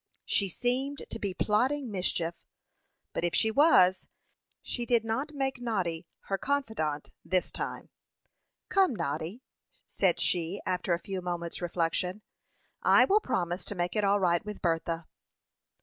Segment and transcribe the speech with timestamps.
[0.25, 2.33] She seemed to be plotting mischief;
[3.13, 4.07] but if she was,
[4.63, 7.89] she did not make Noddy her confidant this time.
[8.67, 9.43] "Come, Noddy,"
[9.87, 12.23] said she, after a few moments' reflection,
[12.81, 15.05] "I will promise to make it all right with Bertha."